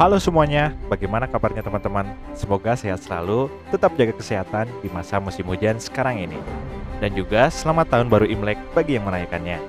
Halo 0.00 0.16
semuanya, 0.16 0.72
bagaimana 0.88 1.28
kabarnya 1.28 1.60
teman-teman? 1.60 2.08
Semoga 2.32 2.72
sehat 2.72 3.04
selalu, 3.04 3.52
tetap 3.68 3.92
jaga 4.00 4.16
kesehatan 4.16 4.64
di 4.80 4.88
masa 4.88 5.20
musim 5.20 5.44
hujan 5.44 5.76
sekarang 5.76 6.24
ini. 6.24 6.40
Dan 7.04 7.12
juga 7.12 7.52
selamat 7.52 7.92
tahun 7.92 8.08
baru 8.08 8.24
Imlek 8.24 8.56
bagi 8.72 8.96
yang 8.96 9.04
merayakannya. 9.04 9.60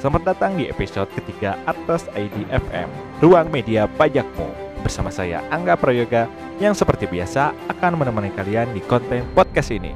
Selamat 0.00 0.32
datang 0.32 0.56
di 0.56 0.64
episode 0.72 1.12
ketiga 1.12 1.60
Artos 1.68 2.08
ID 2.16 2.48
FM, 2.48 2.88
Ruang 3.20 3.52
Media 3.52 3.84
Pajakmu. 3.84 4.48
Bersama 4.80 5.12
saya 5.12 5.44
Angga 5.52 5.76
Prayoga 5.76 6.24
yang 6.56 6.72
seperti 6.72 7.04
biasa 7.04 7.52
akan 7.68 8.00
menemani 8.00 8.32
kalian 8.32 8.72
di 8.72 8.80
konten 8.80 9.28
podcast 9.36 9.76
ini. 9.76 9.92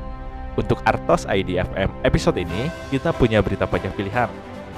Untuk 0.60 0.76
Artos 0.84 1.24
ID 1.24 1.56
FM 1.56 1.88
episode 2.04 2.36
ini, 2.36 2.68
kita 2.92 3.16
punya 3.16 3.40
berita 3.40 3.64
pajak 3.64 3.96
pilihan 3.96 4.28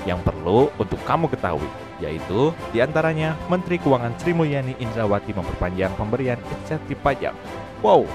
yang 0.09 0.19
perlu 0.23 0.71
untuk 0.79 0.99
kamu 1.07 1.31
ketahui, 1.31 1.69
yaitu 2.03 2.51
di 2.75 2.83
antaranya 2.83 3.39
Menteri 3.47 3.79
Keuangan 3.79 4.15
Sri 4.19 4.35
Mulyani 4.35 4.75
Indrawati 4.83 5.31
memperpanjang 5.31 5.95
pemberian 5.95 6.39
insentif 6.51 6.99
pajak. 7.01 7.35
Wow, 7.81 8.07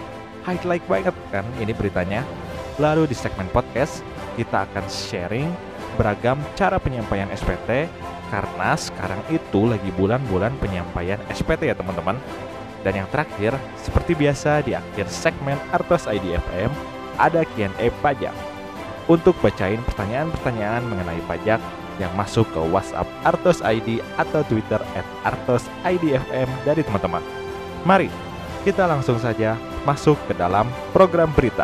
highlight 0.44 0.84
banget 0.88 1.16
kan 1.32 1.48
ini 1.60 1.72
beritanya. 1.72 2.24
Lalu 2.78 3.10
di 3.10 3.16
segmen 3.18 3.50
podcast, 3.50 4.06
kita 4.38 4.70
akan 4.70 4.86
sharing 4.86 5.50
beragam 5.98 6.38
cara 6.54 6.78
penyampaian 6.78 7.28
SPT 7.34 7.90
karena 8.30 8.70
sekarang 8.78 9.22
itu 9.34 9.66
lagi 9.66 9.90
bulan-bulan 9.98 10.54
penyampaian 10.62 11.18
SPT 11.34 11.74
ya 11.74 11.76
teman-teman. 11.76 12.20
Dan 12.86 13.04
yang 13.04 13.10
terakhir, 13.10 13.58
seperti 13.82 14.14
biasa 14.14 14.62
di 14.62 14.78
akhir 14.78 15.10
segmen 15.10 15.58
Artos 15.74 16.06
IDFM, 16.06 16.70
ada 17.18 17.42
Q&A 17.58 17.90
pajak 18.00 18.47
untuk 19.08 19.36
bacain 19.40 19.80
pertanyaan-pertanyaan 19.88 20.84
mengenai 20.88 21.20
pajak 21.28 21.60
yang 21.98 22.12
masuk 22.14 22.46
ke 22.54 22.62
WhatsApp 22.70 23.10
Artos 23.26 23.60
ID 23.66 24.04
atau 24.22 24.46
Twitter 24.46 24.80
at 24.94 25.08
Artos 25.26 25.66
IDFM 25.84 26.48
dari 26.62 26.86
teman-teman. 26.86 27.24
Mari 27.88 28.12
kita 28.68 28.86
langsung 28.86 29.18
saja 29.18 29.56
masuk 29.88 30.20
ke 30.28 30.36
dalam 30.36 30.68
program 30.92 31.32
berita. 31.32 31.64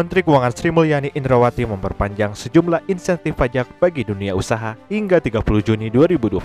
Menteri 0.00 0.24
Keuangan 0.24 0.56
Sri 0.56 0.72
Mulyani 0.72 1.12
Indrawati 1.12 1.68
memperpanjang 1.68 2.32
sejumlah 2.32 2.88
insentif 2.88 3.36
pajak 3.36 3.68
bagi 3.76 4.00
dunia 4.00 4.32
usaha 4.32 4.72
hingga 4.88 5.20
30 5.20 5.44
Juni 5.60 5.92
2021. 5.92 6.40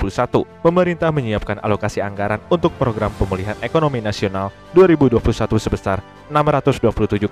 Pemerintah 0.60 1.08
menyiapkan 1.16 1.64
alokasi 1.64 2.04
anggaran 2.04 2.44
untuk 2.52 2.76
program 2.76 3.16
pemulihan 3.16 3.56
ekonomi 3.64 4.04
nasional 4.04 4.52
2021 4.76 5.24
sebesar 5.56 6.04
627,96 6.28 7.32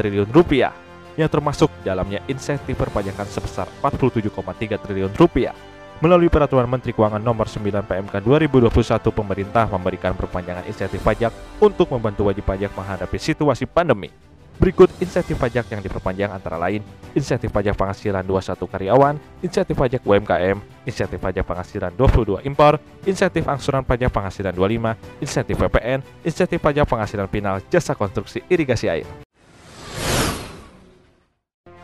triliun 0.00 0.32
rupiah 0.32 0.72
yang 1.20 1.28
termasuk 1.28 1.68
dalamnya 1.84 2.24
insentif 2.24 2.80
perpajakan 2.80 3.28
sebesar 3.28 3.68
47,3 3.84 4.80
triliun 4.80 5.12
rupiah. 5.12 5.52
Melalui 6.00 6.32
Peraturan 6.32 6.72
Menteri 6.72 6.96
Keuangan 6.96 7.20
Nomor 7.20 7.52
9 7.52 7.84
PMK 7.84 8.14
2021, 8.24 8.72
pemerintah 9.12 9.68
memberikan 9.68 10.16
perpanjangan 10.16 10.64
insentif 10.64 11.04
pajak 11.04 11.36
untuk 11.60 11.92
membantu 11.92 12.32
wajib 12.32 12.48
pajak 12.48 12.72
menghadapi 12.72 13.20
situasi 13.20 13.68
pandemi. 13.68 14.08
Berikut 14.54 14.86
insentif 15.02 15.34
pajak 15.34 15.66
yang 15.74 15.82
diperpanjang 15.82 16.30
antara 16.30 16.54
lain 16.54 16.78
insentif 17.14 17.50
pajak 17.54 17.78
penghasilan 17.78 18.26
21 18.26 18.58
karyawan, 18.66 19.14
insentif 19.40 19.74
pajak 19.78 20.02
UMKM, 20.02 20.58
insentif 20.84 21.18
pajak 21.22 21.46
penghasilan 21.46 21.94
22 21.94 22.42
impor, 22.46 22.82
insentif 23.06 23.46
angsuran 23.46 23.86
pajak 23.86 24.10
penghasilan 24.10 24.52
25, 24.52 25.22
insentif 25.22 25.56
PPN, 25.58 26.02
insentif 26.26 26.58
pajak 26.58 26.84
penghasilan 26.90 27.30
final 27.30 27.62
jasa 27.70 27.94
konstruksi 27.94 28.42
irigasi 28.50 28.90
air. 28.90 29.06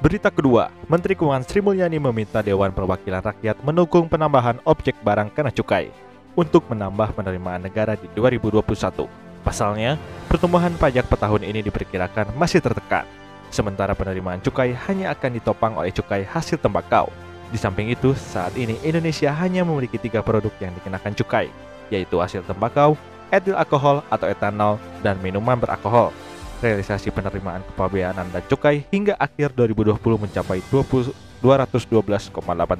Berita 0.00 0.32
kedua, 0.32 0.72
Menteri 0.88 1.12
Keuangan 1.14 1.44
Sri 1.44 1.60
Mulyani 1.60 2.00
meminta 2.00 2.40
Dewan 2.40 2.72
Perwakilan 2.72 3.20
Rakyat 3.20 3.60
mendukung 3.62 4.08
penambahan 4.08 4.58
objek 4.64 4.96
barang 5.04 5.30
kena 5.30 5.52
cukai 5.52 5.92
untuk 6.34 6.64
menambah 6.72 7.12
penerimaan 7.14 7.62
negara 7.62 7.94
di 7.94 8.08
2021. 8.16 9.29
Pasalnya, 9.40 9.96
pertumbuhan 10.28 10.76
pajak 10.76 11.08
per 11.08 11.16
tahun 11.16 11.48
ini 11.48 11.64
diperkirakan 11.64 12.36
masih 12.36 12.60
tertekan, 12.60 13.08
sementara 13.48 13.96
penerimaan 13.96 14.38
cukai 14.44 14.76
hanya 14.86 15.10
akan 15.16 15.40
ditopang 15.40 15.72
oleh 15.80 15.90
cukai 15.90 16.28
hasil 16.28 16.60
tembakau. 16.60 17.08
Di 17.50 17.58
samping 17.58 17.90
itu, 17.90 18.14
saat 18.14 18.54
ini 18.54 18.78
Indonesia 18.84 19.32
hanya 19.34 19.66
memiliki 19.66 19.98
tiga 19.98 20.22
produk 20.22 20.52
yang 20.62 20.70
dikenakan 20.76 21.16
cukai, 21.18 21.48
yaitu 21.88 22.20
hasil 22.20 22.46
tembakau, 22.46 22.94
etil 23.32 23.58
alkohol 23.58 24.06
atau 24.12 24.28
etanol, 24.30 24.78
dan 25.02 25.18
minuman 25.18 25.58
beralkohol. 25.58 26.14
Realisasi 26.60 27.08
penerimaan 27.08 27.64
kepabeanan 27.72 28.28
dan 28.28 28.44
cukai 28.44 28.84
hingga 28.92 29.16
akhir 29.16 29.56
2020 29.56 29.96
mencapai 30.28 30.60
20 30.68 31.29
212,8 31.40 32.32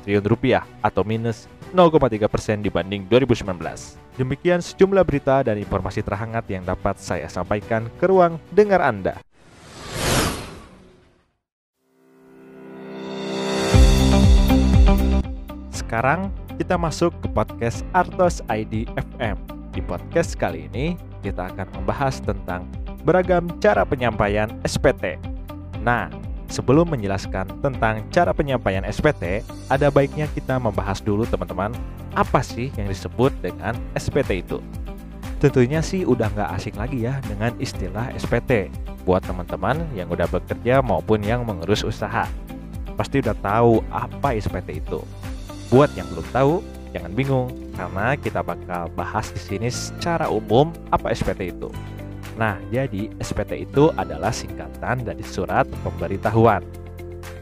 triliun 0.05 0.27
rupiah 0.29 0.65
atau 0.85 1.01
minus 1.05 1.49
0,3 1.73 2.29
persen 2.29 2.61
dibanding 2.61 3.09
2019. 3.09 3.57
Demikian 4.21 4.61
sejumlah 4.61 5.05
berita 5.05 5.41
dan 5.41 5.57
informasi 5.57 6.05
terhangat 6.05 6.45
yang 6.53 6.63
dapat 6.65 7.01
saya 7.01 7.25
sampaikan 7.27 7.89
ke 7.97 8.05
ruang 8.05 8.37
dengar 8.53 8.85
Anda. 8.85 9.17
Sekarang 15.73 16.31
kita 16.61 16.77
masuk 16.77 17.11
ke 17.25 17.27
podcast 17.33 17.83
Artos 17.97 18.45
ID 18.53 18.87
FM. 18.95 19.41
Di 19.73 19.81
podcast 19.81 20.37
kali 20.37 20.69
ini 20.69 20.95
kita 21.25 21.49
akan 21.49 21.67
membahas 21.81 22.21
tentang 22.21 22.69
beragam 23.03 23.49
cara 23.59 23.83
penyampaian 23.89 24.53
SPT. 24.69 25.17
Nah, 25.81 26.13
sebelum 26.51 26.91
menjelaskan 26.91 27.63
tentang 27.63 28.03
cara 28.11 28.35
penyampaian 28.35 28.83
SPT, 28.85 29.47
ada 29.71 29.89
baiknya 29.89 30.27
kita 30.35 30.59
membahas 30.59 30.99
dulu 30.99 31.23
teman-teman, 31.25 31.71
apa 32.13 32.43
sih 32.43 32.75
yang 32.75 32.91
disebut 32.91 33.31
dengan 33.39 33.79
SPT 33.95 34.43
itu? 34.43 34.59
Tentunya 35.41 35.81
sih 35.81 36.05
udah 36.05 36.29
nggak 36.37 36.51
asing 36.53 36.77
lagi 36.77 37.09
ya 37.09 37.17
dengan 37.25 37.57
istilah 37.57 38.13
SPT 38.13 38.69
buat 39.09 39.25
teman-teman 39.25 39.81
yang 39.97 40.13
udah 40.13 40.29
bekerja 40.29 40.85
maupun 40.85 41.25
yang 41.25 41.49
mengurus 41.49 41.81
usaha. 41.81 42.29
Pasti 42.99 43.25
udah 43.25 43.33
tahu 43.41 43.81
apa 43.89 44.37
SPT 44.37 44.85
itu. 44.85 45.01
Buat 45.73 45.97
yang 45.97 46.05
belum 46.13 46.27
tahu, 46.35 46.55
jangan 46.93 47.13
bingung 47.17 47.49
karena 47.73 48.13
kita 48.21 48.45
bakal 48.45 48.93
bahas 48.93 49.33
di 49.33 49.41
sini 49.41 49.73
secara 49.73 50.29
umum 50.29 50.69
apa 50.93 51.09
SPT 51.17 51.57
itu. 51.57 51.73
Nah, 52.41 52.57
jadi 52.73 53.13
SPT 53.21 53.69
itu 53.69 53.93
adalah 54.01 54.33
singkatan 54.33 55.05
dari 55.05 55.21
surat 55.21 55.69
pemberitahuan. 55.85 56.65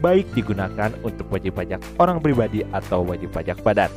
Baik 0.03 0.27
digunakan 0.35 0.91
untuk 1.07 1.31
wajib 1.31 1.55
pajak 1.55 1.79
orang 2.03 2.19
pribadi 2.19 2.67
atau 2.75 3.07
wajib 3.07 3.31
pajak 3.31 3.63
badan 3.63 3.87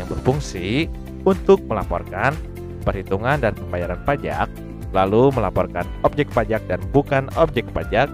yang 0.00 0.08
berfungsi 0.08 0.88
untuk 1.28 1.60
melaporkan 1.68 2.32
perhitungan 2.80 3.36
dan 3.44 3.52
pembayaran 3.52 4.00
pajak, 4.08 4.48
lalu 4.96 5.28
melaporkan 5.36 5.84
objek 6.00 6.32
pajak 6.32 6.64
dan 6.64 6.80
bukan 6.96 7.28
objek 7.36 7.68
pajak, 7.76 8.08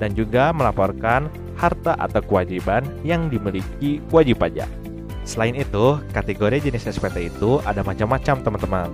dan 0.00 0.16
juga 0.16 0.56
melaporkan 0.56 1.28
harta 1.60 1.92
atau 2.00 2.24
kewajiban 2.24 2.88
yang 3.04 3.28
dimiliki 3.28 4.00
wajib 4.08 4.40
pajak. 4.40 4.68
Selain 5.28 5.52
itu, 5.52 6.00
kategori 6.16 6.72
jenis 6.72 6.88
SPT 6.88 7.28
itu 7.28 7.60
ada 7.68 7.84
macam-macam 7.84 8.40
teman-teman. 8.40 8.88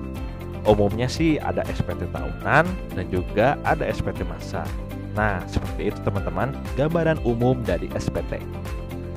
Umumnya 0.62 1.10
sih 1.10 1.42
ada 1.42 1.66
SPT 1.66 2.06
tahunan 2.14 2.64
dan 2.94 3.06
juga 3.10 3.58
ada 3.66 3.82
SPT 3.90 4.22
masa. 4.22 4.62
Nah, 5.12 5.42
seperti 5.50 5.92
itu 5.92 5.98
teman-teman, 6.06 6.54
gambaran 6.78 7.18
umum 7.26 7.60
dari 7.66 7.90
SPT. 7.98 8.38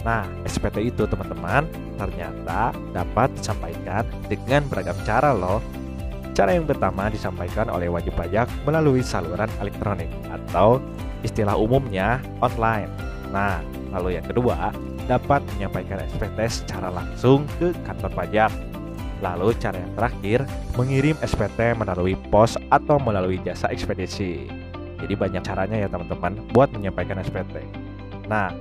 Nah, 0.01 0.25
SPT 0.45 0.89
itu 0.93 1.05
teman-teman 1.05 1.65
ternyata 1.97 2.73
dapat 2.91 3.31
disampaikan 3.37 4.03
dengan 4.27 4.65
beragam 4.67 4.97
cara 5.07 5.31
loh. 5.31 5.63
Cara 6.35 6.51
yang 6.51 6.67
pertama 6.67 7.07
disampaikan 7.07 7.71
oleh 7.71 7.87
wajib 7.87 8.11
pajak 8.19 8.51
melalui 8.67 8.99
saluran 8.99 9.47
elektronik 9.63 10.11
atau 10.27 10.83
istilah 11.23 11.55
umumnya 11.55 12.19
online. 12.43 12.91
Nah, 13.31 13.63
lalu 13.95 14.19
yang 14.19 14.25
kedua 14.27 14.75
dapat 15.07 15.41
menyampaikan 15.55 16.03
SPT 16.11 16.39
secara 16.49 16.91
langsung 16.91 17.47
ke 17.61 17.71
kantor 17.87 18.11
pajak. 18.13 18.51
Lalu 19.23 19.55
cara 19.59 19.79
yang 19.79 19.93
terakhir 19.95 20.39
mengirim 20.75 21.15
SPT 21.23 21.75
melalui 21.77 22.19
pos 22.33 22.59
atau 22.67 22.99
melalui 22.99 23.39
jasa 23.43 23.71
ekspedisi. 23.71 24.47
Jadi 24.99 25.13
banyak 25.13 25.43
caranya 25.43 25.77
ya 25.79 25.87
teman-teman 25.87 26.39
buat 26.51 26.71
menyampaikan 26.73 27.19
SPT. 27.23 27.63
Nah, 28.27 28.51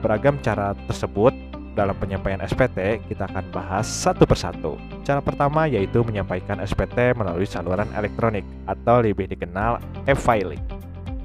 beragam 0.00 0.40
cara 0.40 0.72
tersebut 0.88 1.34
dalam 1.74 1.94
penyampaian 1.98 2.38
SPT 2.46 3.02
kita 3.10 3.26
akan 3.26 3.44
bahas 3.50 3.84
satu 3.84 4.24
persatu. 4.24 4.78
Cara 5.02 5.18
pertama 5.18 5.66
yaitu 5.66 6.06
menyampaikan 6.06 6.62
SPT 6.62 7.12
melalui 7.18 7.44
saluran 7.44 7.90
elektronik 7.98 8.46
atau 8.70 9.02
lebih 9.02 9.26
dikenal 9.26 9.82
e-filing. 10.06 10.62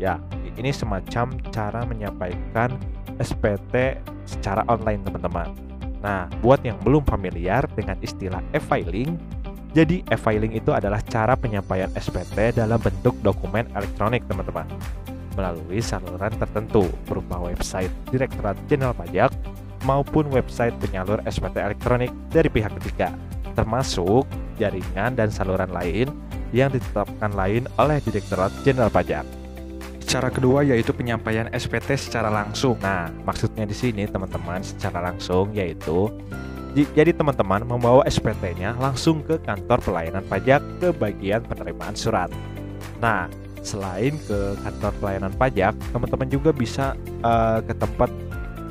Ya, 0.02 0.18
ini 0.58 0.74
semacam 0.74 1.38
cara 1.54 1.86
menyampaikan 1.86 2.74
SPT 3.22 4.02
secara 4.26 4.66
online 4.66 5.06
teman-teman. 5.06 5.69
Nah, 6.00 6.32
buat 6.40 6.64
yang 6.64 6.80
belum 6.80 7.04
familiar 7.04 7.68
dengan 7.76 8.00
istilah 8.00 8.40
e-filing, 8.56 9.20
jadi 9.76 10.02
e-filing 10.10 10.56
itu 10.58 10.74
adalah 10.74 11.04
cara 11.06 11.38
penyampaian 11.38 11.92
SPT 11.94 12.58
dalam 12.58 12.80
bentuk 12.82 13.14
dokumen 13.22 13.68
elektronik 13.76 14.26
teman-teman. 14.26 14.68
melalui 15.38 15.80
saluran 15.80 16.36
tertentu 16.36 16.84
berupa 17.08 17.40
website 17.40 17.88
Direktorat 18.12 18.60
Jenderal 18.68 18.92
Pajak 18.92 19.32
maupun 19.88 20.28
website 20.36 20.76
penyalur 20.84 21.24
SPT 21.24 21.64
elektronik 21.64 22.12
dari 22.28 22.52
pihak 22.52 22.76
ketiga, 22.82 23.16
termasuk 23.56 24.28
jaringan 24.60 25.16
dan 25.16 25.32
saluran 25.32 25.72
lain 25.72 26.12
yang 26.52 26.68
ditetapkan 26.68 27.32
lain 27.32 27.72
oleh 27.80 28.04
Direktorat 28.04 28.52
Jenderal 28.68 28.92
Pajak. 28.92 29.39
Cara 30.10 30.34
kedua 30.34 30.66
yaitu 30.66 30.90
penyampaian 30.90 31.46
SPT 31.54 31.94
secara 31.94 32.34
langsung. 32.34 32.74
Nah, 32.82 33.14
maksudnya 33.30 33.62
di 33.70 33.78
sini 33.78 34.10
teman-teman 34.10 34.66
secara 34.66 35.06
langsung 35.06 35.54
yaitu 35.54 36.10
jadi 36.98 37.14
teman-teman 37.14 37.62
membawa 37.62 38.02
SPT-nya 38.10 38.74
langsung 38.82 39.22
ke 39.22 39.38
kantor 39.46 39.78
pelayanan 39.86 40.26
pajak 40.26 40.66
ke 40.82 40.90
bagian 40.98 41.46
penerimaan 41.46 41.94
surat. 41.94 42.34
Nah, 42.98 43.30
selain 43.62 44.18
ke 44.26 44.58
kantor 44.66 44.98
pelayanan 44.98 45.34
pajak, 45.38 45.78
teman-teman 45.94 46.26
juga 46.26 46.58
bisa 46.58 46.98
uh, 47.22 47.62
ke 47.62 47.78
tempat 47.78 48.10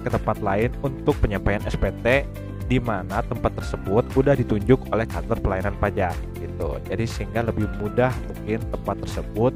ke 0.03 0.09
tempat 0.11 0.43
lain 0.43 0.75
untuk 0.83 1.15
penyampaian 1.23 1.63
SPT 1.71 2.27
di 2.67 2.83
mana 2.83 3.23
tempat 3.23 3.55
tersebut 3.55 4.11
sudah 4.11 4.35
ditunjuk 4.35 4.91
oleh 4.91 5.07
kantor 5.07 5.39
pelayanan 5.39 5.79
pajak 5.79 6.19
gitu. 6.43 6.83
Jadi 6.91 7.05
sehingga 7.07 7.47
lebih 7.47 7.71
mudah 7.79 8.11
mungkin 8.27 8.59
tempat 8.75 8.97
tersebut 9.07 9.55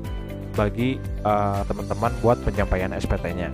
bagi 0.53 1.01
uh, 1.25 1.65
teman-teman 1.67 2.13
buat 2.21 2.39
penyampaian 2.45 2.93
SPT-nya. 2.97 3.53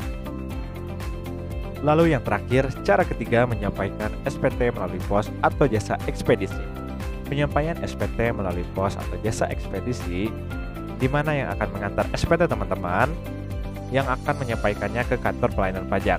Lalu 1.87 2.11
yang 2.11 2.23
terakhir, 2.27 2.67
cara 2.83 3.07
ketiga 3.07 3.47
menyampaikan 3.47 4.11
SPT 4.27 4.75
melalui 4.75 4.99
pos 5.07 5.31
atau 5.47 5.71
jasa 5.71 5.95
ekspedisi. 6.11 6.59
Penyampaian 7.31 7.79
SPT 7.87 8.35
melalui 8.35 8.67
pos 8.75 8.99
atau 8.99 9.17
jasa 9.23 9.47
ekspedisi 9.47 10.27
di 10.99 11.07
mana 11.07 11.31
yang 11.31 11.49
akan 11.55 11.69
mengantar 11.71 12.05
SPT 12.11 12.51
teman-teman 12.51 13.07
yang 13.95 14.05
akan 14.11 14.35
menyampaikannya 14.43 15.07
ke 15.07 15.17
kantor 15.23 15.55
pelayanan 15.55 15.87
pajak. 15.87 16.19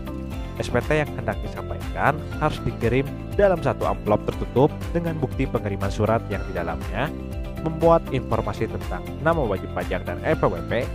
SPT 0.60 1.04
yang 1.04 1.10
hendak 1.16 1.40
disampaikan 1.44 2.20
harus 2.40 2.60
dikirim 2.64 3.08
dalam 3.36 3.60
satu 3.64 3.88
amplop 3.88 4.24
tertutup 4.28 4.72
dengan 4.92 5.16
bukti 5.20 5.48
pengiriman 5.48 5.92
surat 5.92 6.20
yang 6.28 6.44
di 6.48 6.56
dalamnya 6.56 7.08
membuat 7.62 8.04
informasi 8.14 8.68
tentang 8.70 9.04
nama 9.24 9.42
wajib 9.44 9.70
pajak 9.76 10.06
dan 10.08 10.20
EPWP, 10.24 10.88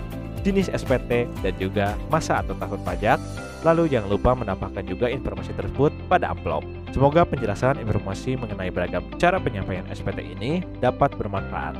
jenis 0.44 0.68
SPT, 0.72 1.28
dan 1.40 1.54
juga 1.56 1.96
masa 2.12 2.40
atau 2.44 2.56
tahun 2.56 2.80
pajak, 2.84 3.18
Lalu 3.64 3.96
jangan 3.96 4.08
lupa 4.12 4.30
menambahkan 4.36 4.84
juga 4.84 5.08
informasi 5.08 5.56
tersebut 5.56 5.88
pada 6.06 6.36
amplop. 6.36 6.62
Semoga 6.92 7.24
penjelasan 7.24 7.80
informasi 7.80 8.36
mengenai 8.36 8.68
beragam 8.68 9.02
cara 9.16 9.40
penyampaian 9.40 9.88
SPT 9.88 10.36
ini 10.36 10.60
dapat 10.84 11.16
bermanfaat 11.16 11.74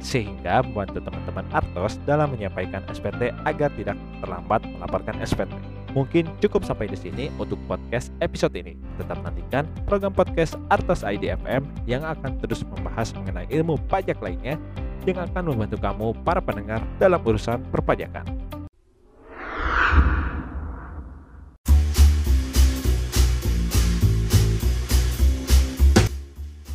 sehingga 0.00 0.64
membantu 0.64 1.00
teman-teman 1.04 1.44
Artos 1.52 1.96
dalam 2.04 2.32
menyampaikan 2.32 2.84
SPT 2.92 3.32
agar 3.48 3.72
tidak 3.72 3.96
terlambat 4.20 4.64
melaporkan 4.76 5.16
SPT. 5.24 5.79
Mungkin 5.90 6.30
cukup 6.38 6.62
sampai 6.62 6.86
di 6.86 6.94
sini 6.94 7.24
untuk 7.34 7.58
podcast 7.66 8.14
episode 8.22 8.54
ini. 8.54 8.78
Tetap 8.94 9.18
nantikan 9.26 9.66
program 9.90 10.14
podcast 10.14 10.54
Artos 10.70 11.02
IDFM 11.02 11.66
yang 11.90 12.06
akan 12.06 12.38
terus 12.38 12.62
membahas 12.62 13.10
mengenai 13.10 13.50
ilmu 13.50 13.74
pajak 13.90 14.22
lainnya 14.22 14.54
yang 15.02 15.18
akan 15.18 15.50
membantu 15.50 15.82
kamu 15.82 16.14
para 16.22 16.38
pendengar 16.38 16.78
dalam 17.02 17.18
urusan 17.18 17.58
perpajakan. 17.74 18.22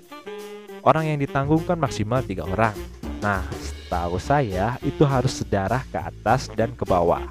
orang 0.86 1.10
yang 1.10 1.18
ditanggung 1.18 1.66
kan 1.66 1.74
maksimal 1.74 2.22
tiga 2.22 2.46
orang. 2.46 3.01
Nah, 3.22 3.46
setahu 3.54 4.18
saya 4.18 4.76
itu 4.82 5.06
harus 5.06 5.30
sedarah 5.38 5.86
ke 5.86 5.94
atas 5.94 6.50
dan 6.58 6.74
ke 6.74 6.82
bawah. 6.82 7.22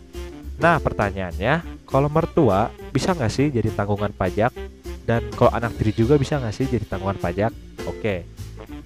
Nah, 0.55 0.79
pertanyaannya, 0.79 1.83
kalau 1.83 2.07
mertua 2.07 2.71
bisa 2.95 3.11
nggak 3.11 3.33
sih 3.33 3.51
jadi 3.51 3.67
tanggungan 3.75 4.15
pajak? 4.15 4.55
Dan 5.03 5.27
kalau 5.35 5.51
anak 5.51 5.75
tiri 5.75 5.91
juga 5.91 6.15
bisa 6.15 6.39
nggak 6.39 6.55
sih 6.55 6.71
jadi 6.71 6.87
tanggungan 6.87 7.19
pajak? 7.19 7.51
Oke, 7.83 8.23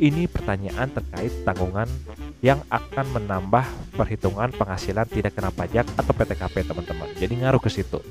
ini 0.02 0.26
pertanyaan 0.26 0.90
terkait 0.90 1.46
tanggungan 1.46 1.86
yang 2.42 2.66
akan 2.74 3.06
menambah 3.22 3.66
perhitungan 3.94 4.50
penghasilan 4.58 5.06
tidak 5.06 5.38
kena 5.38 5.54
pajak 5.54 5.86
atau 5.94 6.14
PTKP 6.16 6.66
teman-teman. 6.66 7.10
Jadi 7.22 7.34
ngaruh 7.38 7.62
ke 7.62 7.70
situ. 7.70 8.02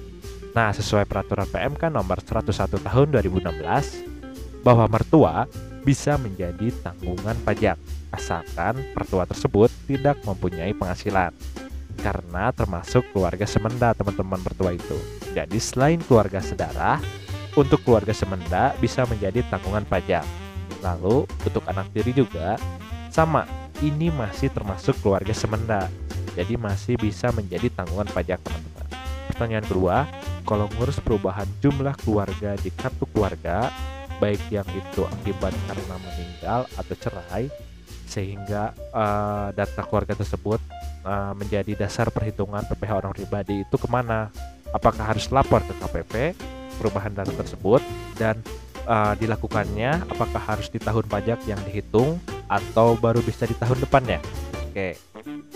Nah, 0.54 0.70
sesuai 0.70 1.10
peraturan 1.10 1.50
PMK 1.50 1.90
nomor 1.90 2.22
101 2.22 2.78
tahun 2.78 3.06
2016 3.10 4.13
bahwa 4.64 4.88
mertua 4.88 5.44
bisa 5.84 6.16
menjadi 6.16 6.72
tanggungan 6.80 7.36
pajak 7.44 7.76
asalkan 8.08 8.80
pertua 8.96 9.28
tersebut 9.28 9.68
tidak 9.84 10.16
mempunyai 10.24 10.72
penghasilan 10.72 11.30
karena 12.00 12.50
termasuk 12.50 13.04
keluarga 13.12 13.44
semenda 13.46 13.94
teman-teman 13.94 14.40
mertua 14.42 14.74
itu. 14.74 14.98
Jadi 15.36 15.58
selain 15.62 16.00
keluarga 16.02 16.42
sedara, 16.42 16.98
untuk 17.54 17.86
keluarga 17.86 18.10
semenda 18.10 18.74
bisa 18.82 19.06
menjadi 19.06 19.46
tanggungan 19.46 19.86
pajak. 19.86 20.26
Lalu 20.82 21.24
untuk 21.46 21.62
anak 21.70 21.86
tiri 21.94 22.10
juga 22.10 22.58
sama, 23.14 23.46
ini 23.78 24.10
masih 24.10 24.50
termasuk 24.50 24.98
keluarga 25.00 25.30
semenda. 25.30 25.86
Jadi 26.34 26.58
masih 26.58 26.98
bisa 26.98 27.30
menjadi 27.30 27.70
tanggungan 27.70 28.10
pajak 28.10 28.42
teman-teman. 28.42 28.86
Pertanyaan 29.30 29.66
kedua, 29.70 29.96
kalau 30.42 30.66
ngurus 30.76 30.98
perubahan 30.98 31.46
jumlah 31.62 31.94
keluarga 32.02 32.58
di 32.58 32.74
kartu 32.74 33.06
keluarga 33.14 33.70
baik 34.18 34.40
yang 34.50 34.66
itu 34.74 35.02
akibat 35.06 35.52
karena 35.66 35.96
meninggal 35.98 36.60
atau 36.74 36.94
cerai 36.98 37.50
sehingga 38.04 38.76
uh, 38.94 39.50
data 39.50 39.82
keluarga 39.86 40.14
tersebut 40.14 40.60
uh, 41.02 41.32
menjadi 41.34 41.74
dasar 41.74 42.12
perhitungan 42.12 42.62
PPh 42.68 42.92
orang 42.94 43.12
pribadi 43.16 43.64
itu 43.64 43.76
ke 43.76 43.88
mana. 43.90 44.30
Apakah 44.74 45.14
harus 45.14 45.30
lapor 45.30 45.62
ke 45.62 45.74
KPP 45.78 46.14
perubahan 46.78 47.14
data 47.14 47.30
tersebut 47.30 47.78
dan 48.18 48.38
uh, 48.90 49.14
dilakukannya 49.14 50.02
apakah 50.10 50.42
harus 50.42 50.66
di 50.66 50.82
tahun 50.82 51.06
pajak 51.06 51.46
yang 51.46 51.60
dihitung 51.62 52.18
atau 52.50 52.98
baru 52.98 53.22
bisa 53.22 53.46
di 53.48 53.56
tahun 53.56 53.80
depannya 53.86 54.18
oke 54.74 55.14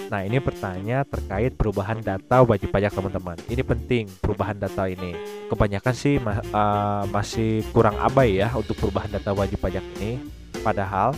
Nah, 0.09 0.25
ini 0.25 0.41
pertanyaan 0.41 1.05
terkait 1.05 1.53
perubahan 1.53 2.01
data 2.01 2.41
wajib 2.41 2.73
pajak 2.73 2.97
teman-teman. 2.97 3.37
Ini 3.45 3.61
penting 3.61 4.09
perubahan 4.25 4.57
data 4.57 4.89
ini. 4.89 5.13
Kebanyakan 5.53 5.93
sih 5.93 6.17
ma 6.17 6.41
uh, 6.41 7.05
masih 7.13 7.61
kurang 7.77 8.01
abai 8.01 8.41
ya 8.41 8.49
untuk 8.57 8.73
perubahan 8.81 9.13
data 9.13 9.37
wajib 9.37 9.61
pajak 9.61 9.85
ini. 10.01 10.17
Padahal 10.65 11.13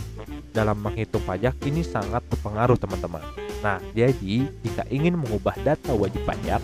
dalam 0.51 0.75
menghitung 0.83 1.23
pajak 1.23 1.55
ini 1.63 1.87
sangat 1.87 2.19
berpengaruh 2.27 2.75
teman-teman. 2.75 3.23
Nah, 3.63 3.79
jadi 3.95 4.43
jika 4.59 4.83
ingin 4.91 5.15
mengubah 5.15 5.55
data 5.63 5.95
wajib 5.95 6.19
pajak 6.27 6.59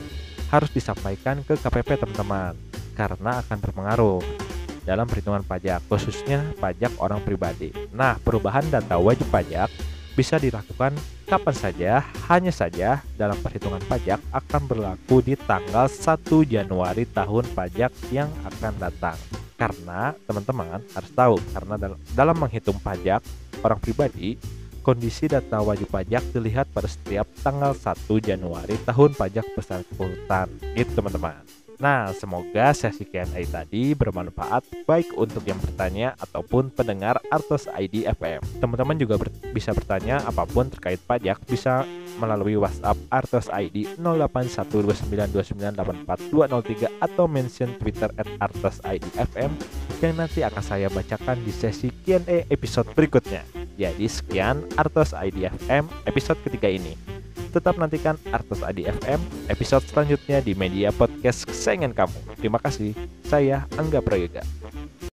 harus 0.51 0.72
disampaikan 0.75 1.39
ke 1.48 1.56
KPP 1.56 2.03
teman-teman 2.03 2.60
karena 2.91 3.39
akan 3.39 3.58
berpengaruh 3.63 4.20
dalam 4.84 5.08
perhitungan 5.08 5.48
pajak 5.48 5.79
khususnya 5.88 6.44
pajak 6.60 6.91
orang 7.00 7.24
pribadi. 7.24 7.72
Nah, 7.96 8.20
perubahan 8.20 8.67
data 8.67 9.00
wajib 9.00 9.32
pajak 9.32 9.72
bisa 10.12 10.36
dilakukan 10.36 10.91
kapan 11.27 11.55
saja, 11.55 11.91
hanya 12.31 12.55
saja 12.55 13.03
dalam 13.19 13.36
perhitungan 13.43 13.84
pajak 13.84 14.24
akan 14.31 14.62
berlaku 14.63 15.19
di 15.19 15.36
tanggal 15.36 15.91
1 15.91 16.24
Januari 16.48 17.03
tahun 17.03 17.46
pajak 17.51 17.91
yang 18.15 18.31
akan 18.48 18.74
datang. 18.79 19.19
Karena 19.60 20.15
teman-teman 20.24 20.79
harus 20.96 21.12
tahu, 21.12 21.36
karena 21.51 21.75
dalam 22.15 22.38
menghitung 22.39 22.79
pajak 22.79 23.19
orang 23.60 23.79
pribadi, 23.84 24.39
kondisi 24.79 25.27
data 25.27 25.60
wajib 25.60 25.91
pajak 25.91 26.24
dilihat 26.31 26.72
pada 26.72 26.88
setiap 26.88 27.27
tanggal 27.43 27.75
1 27.75 28.07
Januari 28.24 28.79
tahun 28.88 29.12
pajak 29.19 29.51
bersangkutan. 29.51 30.48
Itu 30.79 30.96
teman-teman. 30.96 31.43
Nah, 31.77 32.10
semoga 32.10 32.74
sesi 32.74 33.05
Q&A 33.05 33.46
tadi 33.46 33.93
bermanfaat 33.93 34.65
baik 34.89 35.13
untuk 35.13 35.46
yang 35.46 35.62
bertanya 35.62 36.17
ataupun 36.17 36.74
pendengar 36.74 37.22
Artos 37.29 37.69
ID 37.69 38.10
FM. 38.17 38.41
Teman-teman 38.57 38.98
juga 38.98 39.22
ber 39.22 39.29
bisa 39.53 39.77
bertanya 39.77 40.25
apa 40.25 40.50
pun 40.50 40.74
terkait 40.74 40.98
pajak 41.05 41.38
bisa 41.46 41.86
melalui 42.17 42.57
WhatsApp 42.57 42.98
Artos 43.13 43.46
ID 43.53 43.93
081292984203 44.01 46.89
atau 46.98 47.29
mention 47.29 47.69
Twitter 47.77 48.10
at 48.17 48.25
Artos 48.41 48.81
ID 48.81 49.05
FM 49.13 49.53
yang 50.01 50.17
nanti 50.17 50.41
akan 50.41 50.65
saya 50.65 50.89
bacakan 50.89 51.38
di 51.46 51.53
sesi 51.53 51.93
Q&A 52.05 52.46
episode 52.50 52.89
berikutnya. 52.98 53.46
Jadi 53.77 54.10
sekian 54.10 54.65
Artos 54.81 55.13
ID 55.13 55.46
FM 55.46 55.86
episode 56.10 56.41
ketiga 56.41 56.74
ini. 56.74 57.17
Tetap 57.54 57.80
nantikan 57.80 58.16
Artos 58.30 58.62
Adi 58.62 58.86
FM 58.88 59.20
episode 59.48 59.86
selanjutnya 59.88 60.44
di 60.44 60.54
media 60.54 60.92
podcast 60.92 61.48
kesayangan 61.48 61.96
kamu. 61.96 62.20
Terima 62.38 62.60
kasih. 62.60 62.92
Saya 63.24 63.66
Angga 63.80 64.04
Prayoga. 64.04 64.44